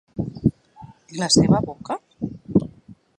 [1.15, 1.99] I la seva boca?